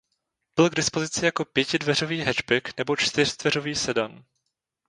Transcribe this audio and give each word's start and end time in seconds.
Byl 0.55 0.69
k 0.69 0.75
dispozici 0.75 1.25
jako 1.25 1.45
pětidveřový 1.45 2.21
hatchback 2.21 2.77
nebo 2.77 2.95
čtyřdveřový 2.95 3.75
sedan. 3.75 4.23